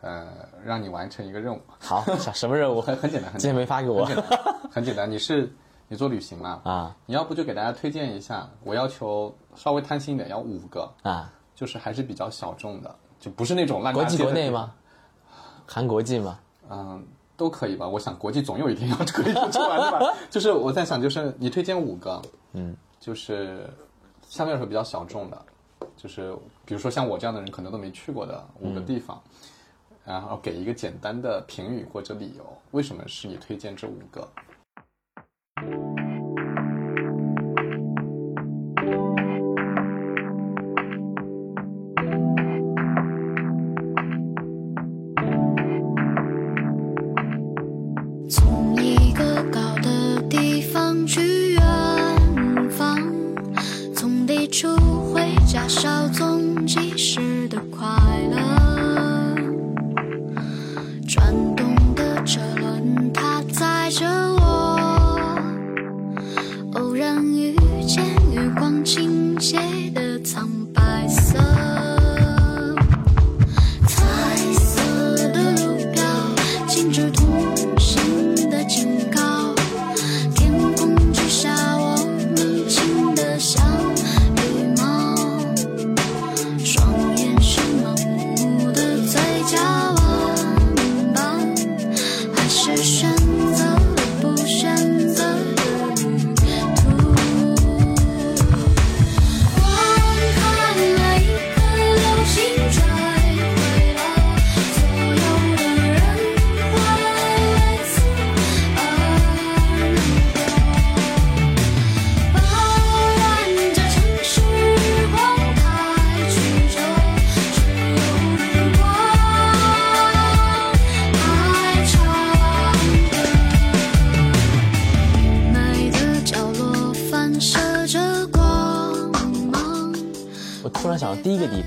[0.00, 0.26] 呃
[0.64, 2.80] 让你完成一个任务，好，什什么任务？
[2.82, 5.10] 很很简单，很之前没发给我很简单，很简单。
[5.10, 5.50] 你是
[5.88, 6.60] 你做旅行嘛？
[6.64, 8.48] 啊，你要不就给大家推荐一下？
[8.64, 14.72] 我要求稍微贪心一点，要五个，啊，就是还是比较小众的，就不是那种烂国际国内吗？？
[15.66, 16.38] 韩国际吗？
[16.70, 17.06] 嗯，
[17.36, 17.86] 都可以吧。
[17.88, 20.14] 我想国际总有一天要可以出来，的吧？
[20.30, 22.20] 就是我在想，就是你推荐五个，
[22.52, 23.68] 嗯，就是
[24.28, 25.42] 相对来说比较小众的，
[25.98, 26.32] 就是
[26.64, 29.20] 比如说像我这样的人可能都没去过的五个地方，
[30.04, 34.26] 然后给一个简单的评语或者理由，为什么是你推荐这五个？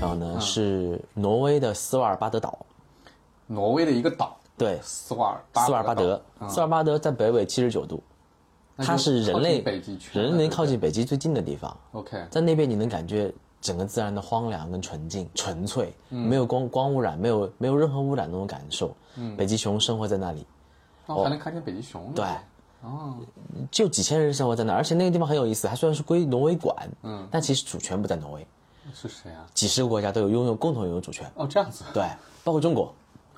[0.02, 2.58] 方呢、是挪威的斯瓦尔巴德岛，
[3.46, 8.02] 挪威的一个岛，对，斯瓦尔巴斯瓦尔巴德，斯瓦尔巴德在北纬七十九度，
[8.76, 18.94] 它是人类北极圈人类靠近北极最近的地方，OK，在那边你能感觉整个自然的荒凉跟纯净、纯粹，没有光光污染，没有没有任何污染那种感受。
[19.36, 20.46] 北极熊生活在那里，
[21.06, 22.12] 哦，还能看见北极熊。
[22.14, 22.24] 对，
[22.82, 23.14] 哦，
[23.70, 28.46] 就几千人生活在那儿，而且那个地方很有意思，它虽然是归挪威管，嗯，但其实主权不在挪威，
[28.94, 29.46] 是谁啊？
[29.54, 31.84] 几十个国家都有拥有共同拥有主权，哦，这样子。
[31.94, 32.04] 对，
[32.42, 32.92] 包括中国。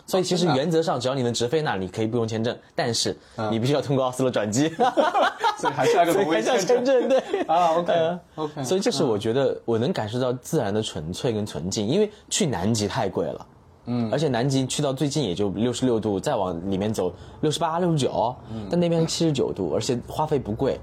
[0.07, 3.17] 所以其实原则上，只要你能直飞那，里可以不用签证，但是
[3.51, 4.69] 你必须要通过奥斯陆转机，
[5.59, 7.19] 所以还是那个挪威所以还是签证，对。
[7.49, 13.47] 啊，OK 呃 OK，所以这是我觉得我能感受到自然的纯粹跟纯净，因为去南极太贵了。
[13.87, 18.35] 嗯，而且南极去到最近也就六十六度，再往里面走六十八、六十九，
[18.71, 20.81] 但那边七十九度，而且花费不贵，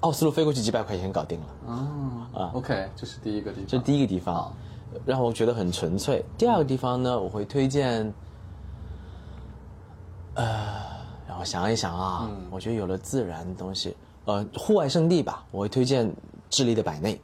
[0.00, 1.74] 奥斯陆飞过去几百块钱搞定了。
[2.34, 3.66] 啊，OK，这是第一个地方。
[3.66, 4.52] 这是第一个地方，
[5.04, 6.24] 让我觉得很纯粹。
[6.36, 8.12] 第二个地方呢，我会推荐，
[10.34, 10.46] 呃，
[11.26, 16.12] 让我想一想啊，我觉得有了自然的东西，呃，户外圣地吧，我会推荐
[16.50, 17.20] 智利的百内，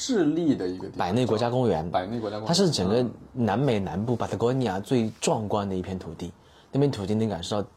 [0.00, 1.88] 智利的一个地方百内国家公园。
[1.90, 3.10] 百内国家公园，它是整个嗯。
[3.34, 6.32] 南美南部巴塔哥尼亚最壮观的一片土地，
[6.72, 7.68] 那片土地能感受到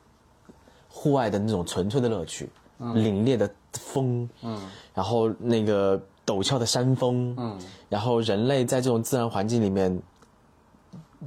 [0.88, 2.96] 户外的那种纯粹的乐趣，嗯。
[2.96, 4.58] 凛冽的风，嗯，
[4.94, 7.60] 然后那个陡峭的山峰，嗯，
[7.90, 10.02] 然后人类在这种自然环境里面，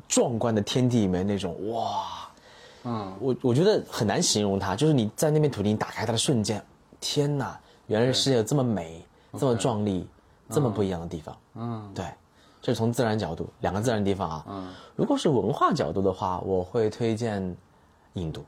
[0.09, 2.31] 壮观的天地里面那种哇，
[2.85, 6.65] 嗯，我我觉得很难形容它，就是你在那片土地你打开它的瞬间，
[7.01, 9.05] 天哪，原来世界有这么美、
[9.39, 10.07] 这么壮丽、
[10.51, 11.37] 这么不一样的地方。
[11.55, 12.05] 嗯，对，
[12.63, 14.45] 这是从自然角度，两个自然地方啊。
[14.49, 17.57] 嗯，如果是文化角度的话，我会推荐
[18.15, 18.45] 印度。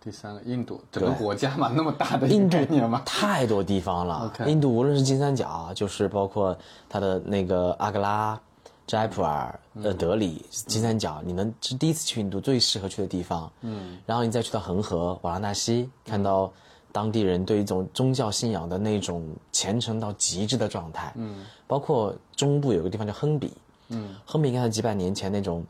[0.00, 3.00] 第三个印度，整个国家嘛，那么大的一印度嘛。
[3.06, 4.32] 太多地方了。
[4.46, 6.56] 印度无论是金三角，就是包括
[6.88, 8.40] 它的那个阿格拉、
[8.84, 13.48] 斋普尔、呃德里、金三角，你们是第一次去印度最适合去的地方。
[13.60, 16.52] 嗯，然后你再去到恒河、瓦拉纳西，看到
[16.92, 21.12] 当地人对一种宗教信仰的那种虔诚到极致的状态。
[21.16, 23.52] 嗯，包括中部有个地方叫亨比。
[23.88, 25.64] 嗯，亨比应该是几百年前那种。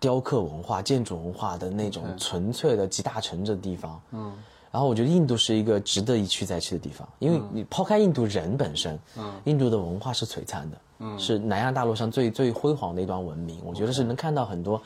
[0.00, 4.30] 雕刻文化、建筑文化的那种纯粹的集大成的地方，嗯，
[4.70, 14.82] 然后我觉得印度是一个值得一去再去的地方，因为你抛开印度人本身，嗯，印度的文化是璀璨的，嗯，是南亚大陆上最最辉煌的一段文明，我觉得是能看到很多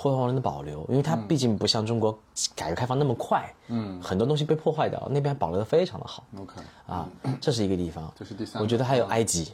[0.00, 2.18] 辉煌人的保留，因为它毕竟不像中国
[2.56, 6.54] 改革开放那么快，嗯，很多东西被破坏掉，那边保留的非常的好，OK，
[6.86, 7.06] 啊，
[7.38, 8.62] 这是一个地方，这是第三。
[8.62, 9.52] 我觉得还有埃及，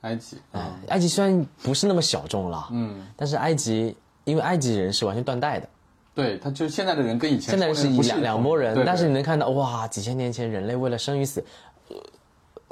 [0.00, 5.68] 埃及，哎嗯，埃及虽然不是那么小众了，嗯，但是埃及因为埃及人是完全断代的。
[6.16, 11.44] 对，他就是现在的人跟以前现在是一两两拨人，对但是你能看到哇，几千年前人类为了生与死，
[11.88, 11.96] 呃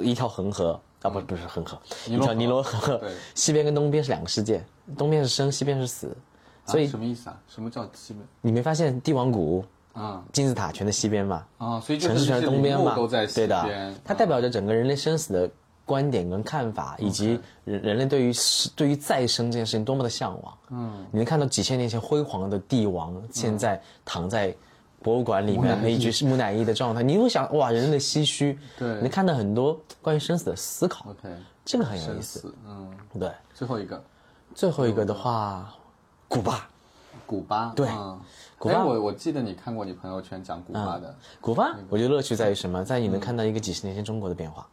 [0.05, 2.99] 一条恒河啊不不是恒河，一条尼罗河
[3.35, 4.65] 西边跟东边是两个世界，
[4.97, 6.17] 东边是生，西边是死，
[6.65, 7.39] 所以啊什么意思啊？
[7.47, 8.25] 什么叫西边？
[8.41, 9.63] 你没发现帝王谷、
[9.93, 10.23] 啊。
[10.33, 11.45] 金字塔全在西边吗？
[11.57, 13.63] 啊，所以就是城市全这些陵墓是东边嘛，都在西对的。
[13.63, 15.49] 边，，它代表着整个人类生死的
[15.85, 20.57] 观点跟看法，以及人人类对于是对于再生这件事情多么的向往。
[20.71, 24.53] 嗯，你能看到几千年前辉煌的帝王，现在躺在
[25.03, 28.57] 博物馆里面那，一具是木乃伊的状态，你会想哇，人类的唏嘘。
[28.79, 28.87] 对。
[28.95, 31.11] 你能看到很多关于生死的思考。
[31.11, 31.29] OK，
[31.63, 32.51] 这个很有意思。
[32.67, 34.03] 嗯，对，最后一个。
[34.55, 35.71] 最后一个的话，
[36.35, 36.67] 古巴。
[37.25, 38.19] 古巴，对嗯。
[38.59, 38.75] 古巴。
[38.75, 41.15] 哎我我记得你看过你朋友圈讲古巴的。
[41.39, 42.83] 古巴，我觉得乐趣在于什么？
[42.83, 44.67] 在于你能看到一个几十年前中国的变化。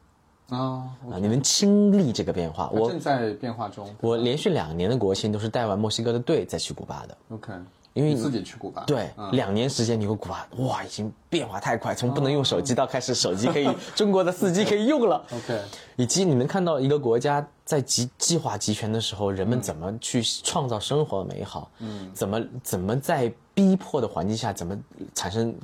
[0.50, 2.68] 啊，啊，你能亲历这个变化。
[2.72, 3.88] 我正在变化中。
[4.00, 7.16] 我连续两年的国庆都是带完墨西哥的队再去古巴的。
[7.30, 7.52] OK，
[7.94, 9.30] 因为你自己去古巴，对，嗯。
[9.32, 15.24] 两年时间你回古巴，哇，已经变化太快，从不能用手机到开始手机可以， 中国的四 G 可以用了。
[15.32, 15.58] OK，
[15.96, 24.78] 以及你能看到一个国家在集计划集权的时候，人们怎么去创造生活的美好，嗯，怎么怎么在逼迫的环境下怎么
[25.14, 25.54] 产生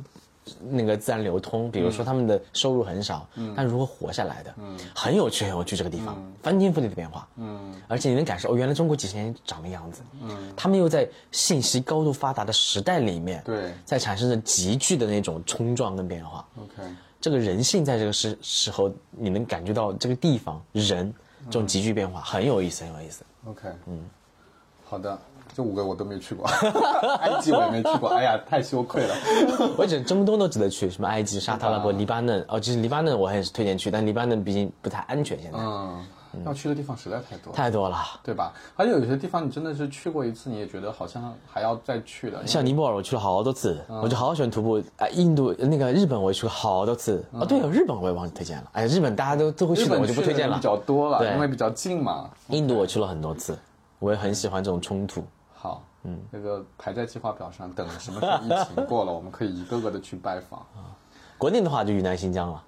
[0.71, 13.71] 那个自然流通，比如说他们的收入很少，嗯，但如何活下来的，嗯，很有趣，很有趣这个地方，翻天覆地的变化，嗯，而且你能感受，哦，原来中国几十年长的样子，嗯，他们又在信息高度发达的时代里面，对。
[13.85, 16.91] 在产生着急剧的那种冲撞跟变化，OK，
[17.21, 21.13] 这个人性在这个时时候，你能感觉到这个地方人
[21.47, 23.25] 这种急剧变化，很有意思，很有意思。
[23.47, 24.01] OK，嗯，
[24.85, 25.19] 好的，
[25.55, 26.47] 这五个我都没去过，
[27.21, 29.15] 埃及我也没去过，哎呀，太羞愧了。
[29.79, 32.45] 我觉得中东都值得去，什么埃及、沙特阿拉伯、黎巴嫩。
[32.49, 36.05] 哦，其实黎巴嫩我还是推荐去，但黎巴嫩毕竟不太安全，现在、嗯，
[36.45, 37.99] 要去的地方实在太多了，太多了。
[38.23, 38.53] 对吧？
[38.77, 42.47] 而且有些地方你真的是去过一次，你也觉得好像还要再去的。
[42.47, 44.83] 像尼泊尔，我去了好多次，我就好喜欢徒步。
[44.99, 47.25] 哎，印度那个日本我也去过好多次。
[47.33, 48.71] 哦，对了，日本我也忘记推荐了。
[48.73, 50.63] 哎，日本大家都都会去的，我就不推荐了比。
[50.63, 52.31] 较多了，因为比较近嘛。
[52.49, 53.59] 印度我去了很多次，
[53.99, 55.25] 我也很喜欢这种冲突。
[55.55, 60.65] 好，嗯，那个排在计划表上，等什么时候疫情过了， 我们可以一个个的去拜访
[61.37, 62.63] 国内的话就云南、新疆了。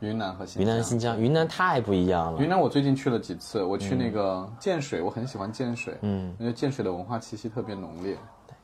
[0.00, 2.40] 云南和新云南、新疆，云南太不一样了。
[2.40, 8.16] 云南我最近去了几次，我去那个建水，我很喜欢建水，嗯，因为建水的文化气息特别浓烈。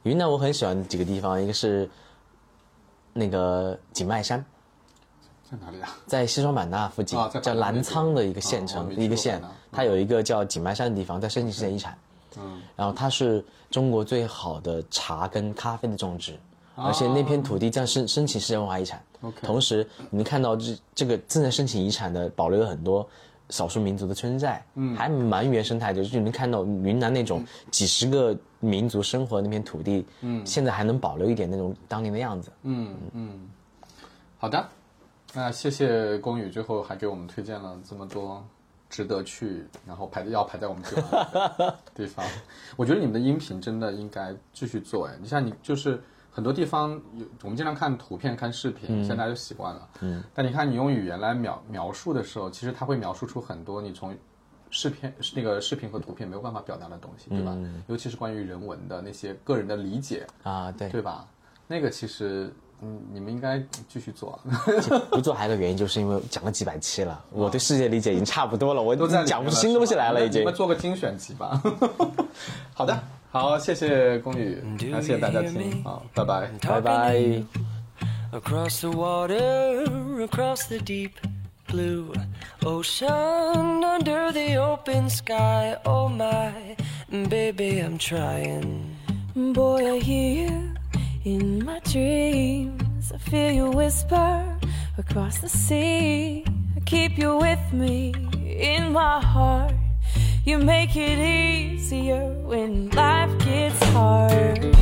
[0.03, 1.89] 云南我很喜欢几个地方，一个是
[3.13, 4.45] 那个景迈山，
[5.51, 5.89] 在哪里啊？
[6.07, 9.41] 在西双版纳附近，啊叫澜沧的一个县城，一个县。
[9.71, 11.97] 它有一个叫景迈山的地方，在申请世界遗产。
[12.39, 16.39] 嗯，然后它是中国最好的茶跟咖啡的种植，
[16.75, 18.99] 而且那片土地将申申请世界文化遗产。
[18.99, 23.09] 啊 OK 同时你能看到这这个正在申请遗产的保留了很多。
[23.51, 32.51] 少数民族的村寨，嗯，还蛮原生态的，就是你能看到云南那种几十个民族生活的那片土地，嗯，现在还能保留一点那种当年的样子。
[32.63, 33.47] 嗯嗯，
[34.39, 34.67] 好的，
[35.35, 38.43] 那谢谢宫宇，最后还给我们推荐了这么多
[38.89, 41.23] 值得去，然后排要排在我们计划
[41.59, 42.25] 的地方。
[42.75, 46.03] 我觉得你们的音频真的应该继续做，哎，你像你就是
[46.33, 54.17] 很多地方有，我们经常看图片、看视频，现在大家就习惯了，嗯，但你看你用语言来描描述的时候，其实它会描述出很多你从
[54.71, 57.55] 视频那个视频和图片没有办法表达的东西，对吧？
[57.87, 61.27] 尤其是关于人文的那些个人的理解，啊，对，对吧？
[61.67, 64.41] 那个其实，嗯，你们应该继续做。
[65.13, 70.51] 不做还有一个原因，就是因为讲了几百期了，我对世界理解已经差不多了，我都在讲不出新东西来了，已经。
[70.55, 71.63] 做个精选集吧。
[72.73, 72.99] 好的，
[73.32, 76.50] 好，谢谢宫宇，那谢谢大家听，好，拜拜。
[76.62, 77.16] 拜拜。
[78.32, 79.84] Across the water,
[80.22, 81.12] across the deep
[81.68, 82.14] blue
[82.66, 85.78] ocean, under the open sky.
[85.86, 86.52] Oh my,
[87.10, 88.96] baby, I'm trying.
[89.34, 90.74] Boy, I hear you
[91.24, 93.12] in my dreams.
[93.14, 94.44] I feel you whisper
[94.98, 96.44] across the sea.
[96.76, 98.14] I keep you with me
[98.46, 99.74] in my heart.
[100.45, 104.75] You make it easier when life gets hard.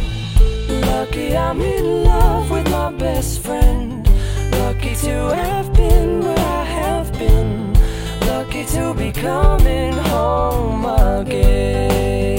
[0.87, 4.09] Lucky I'm in love with my best friend.
[4.53, 7.75] Lucky to have been where I have been.
[8.21, 12.30] Lucky to be coming home again.